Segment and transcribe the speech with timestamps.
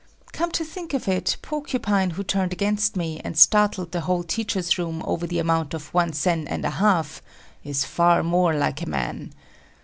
[0.31, 4.79] Come to think of it, Porcupine who turned against me and startled the whole teachers'
[4.79, 7.21] room over the amount of one sen and a half
[7.63, 9.31] is far more like a man.